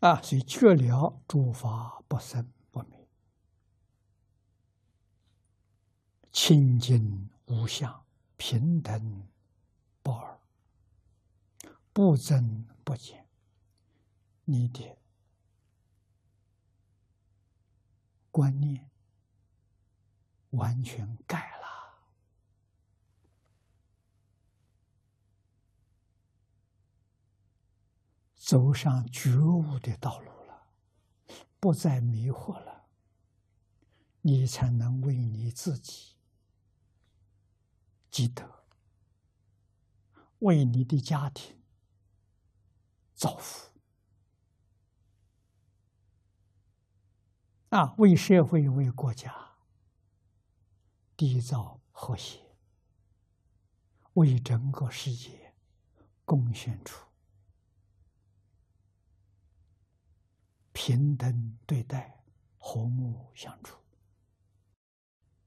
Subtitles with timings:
[0.00, 3.08] 啊，所以觉了诸法不生不灭，
[6.30, 8.04] 清净无相，
[8.36, 9.26] 平等
[10.02, 10.38] 不二，
[11.92, 13.26] 不增不减。
[14.44, 14.96] 你的
[18.30, 18.88] 观念
[20.50, 21.55] 完全改了。
[28.46, 30.68] 走上觉悟的道路了，
[31.58, 32.84] 不再迷惑了，
[34.20, 36.14] 你才能为你自己
[38.08, 38.62] 积德，
[40.38, 41.60] 为你的家庭
[43.16, 43.68] 造福，
[47.70, 49.56] 啊，为社会、为国家
[51.16, 52.38] 缔造和谐，
[54.12, 55.52] 为整个世界
[56.24, 57.05] 贡献出。
[60.86, 62.22] 平等对待，
[62.58, 63.76] 和睦相处，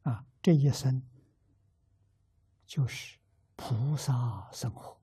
[0.02, 1.02] 啊，这一生
[2.68, 3.18] 就是
[3.56, 5.00] 菩萨生活，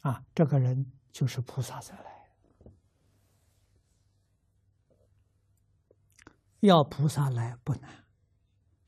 [0.00, 2.30] 啊，这个人就是菩萨再来，
[6.60, 8.06] 要菩萨来不难，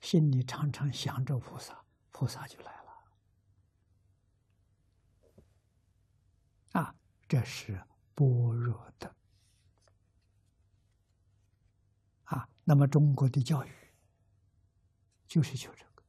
[0.01, 2.73] 心里常常想着菩萨，菩萨就来
[6.73, 6.97] 了，啊，
[7.29, 7.85] 这是。
[8.19, 9.15] 般若的
[12.25, 13.71] 啊，那么中国的教育
[15.29, 16.03] 就是求这个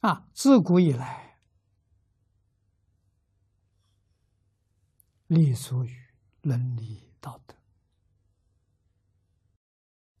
[0.00, 1.38] 啊，自古以来
[5.28, 6.08] 立足于
[6.42, 7.54] 伦理道德。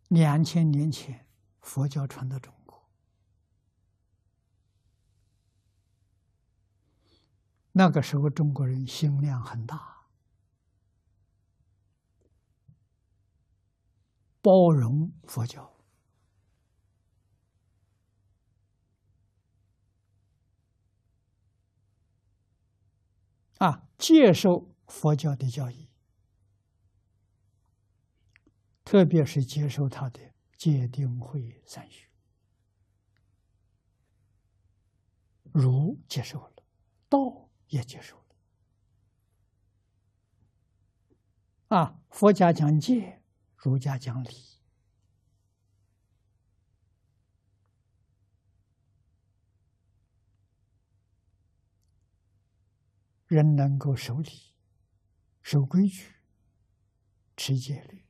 [0.06, 1.26] 两千年前，
[1.60, 2.57] 佛教传到中。
[7.78, 10.08] 那个时候，中国人心量很大，
[14.42, 15.78] 包容佛教
[23.58, 25.88] 啊，接受佛教的教义，
[28.84, 32.08] 特别是接受他的戒定慧三学，
[35.52, 36.52] 儒接受了，
[37.08, 37.47] 道。
[37.68, 38.24] 也接受了
[41.76, 42.00] 啊！
[42.10, 43.22] 佛家讲戒，
[43.56, 44.30] 儒家讲礼。
[53.26, 54.30] 人能够守礼、
[55.42, 56.14] 守规矩、
[57.36, 58.06] 持戒律，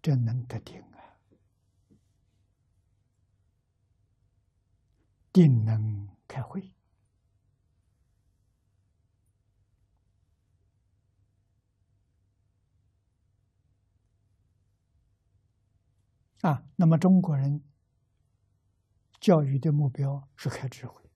[0.00, 1.07] 这能得定啊！
[5.38, 6.74] 定能开会
[16.40, 16.64] 啊！
[16.74, 17.62] 那么中国人
[19.20, 21.08] 教育的目标是开智慧，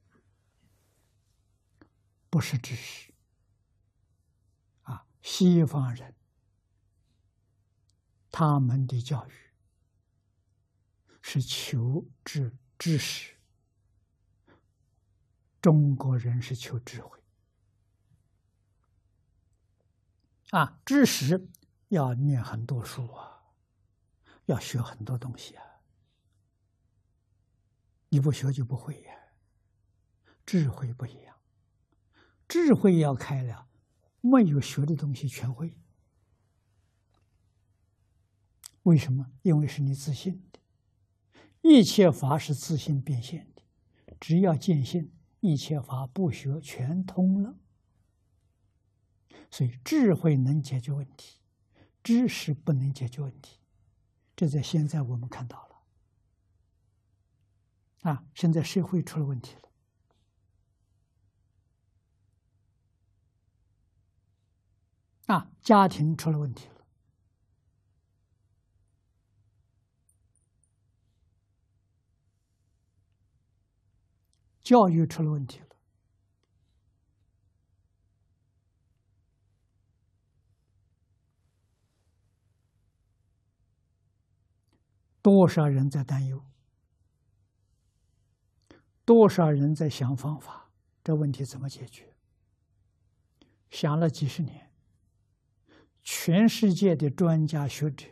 [2.31, 3.13] 不是知识。
[4.83, 6.15] 啊，西方人
[8.31, 9.33] 他们的教育
[11.21, 13.42] 是求知知识。
[15.63, 17.19] 中国人是求智慧
[20.51, 21.49] 啊，知识
[21.89, 23.45] 要念很多书啊，
[24.47, 25.65] 要学很多东西啊，
[28.09, 29.13] 你不学就不会呀。
[30.45, 31.37] 智慧不一样，
[32.49, 33.69] 智慧要开了，
[34.21, 35.79] 没有学的东西全会。
[38.83, 39.31] 为什么？
[39.43, 40.59] 因为是你自信的，
[41.63, 43.63] 一切法是自信变现的，
[44.19, 45.13] 只要见性。
[45.43, 47.57] 一切法不学全通了，
[49.51, 51.41] 所以智慧能解决问题，
[52.01, 53.59] 知识不能解决问题。
[54.37, 55.83] 这在现在我们看到了，
[58.13, 59.57] 啊，现在社会出了问题
[65.27, 66.69] 了，啊，家庭出了问题。
[74.73, 75.67] 教育出了问题了，
[85.21, 86.43] 多少人在担忧？
[89.05, 90.71] 多少人在想方法？
[91.05, 92.15] 这问题怎么解决？
[93.69, 94.73] 想了几十年，
[96.03, 98.07] 全世界的专家学者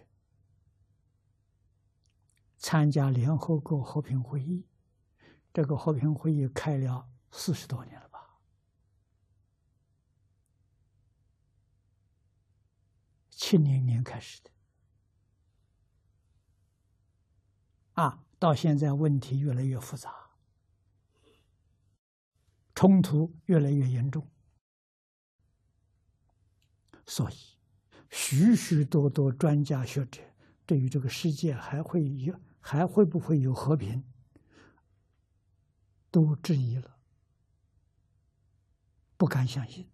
[2.58, 4.66] 参加联合国和平会议，
[5.52, 8.38] 这个和平会议开了四十多年了吧？
[13.30, 14.50] 七零年开始的，
[17.94, 20.30] 啊，到现在问题越来越复杂，
[22.74, 24.30] 冲突越来越严重，
[27.06, 27.34] 所以
[28.10, 30.22] 许许多多专家学者
[30.64, 32.38] 对于这个世界还会有。
[32.62, 34.04] 还会不会有和平？
[36.10, 36.96] 都质疑了，
[39.16, 39.88] 不敢相信。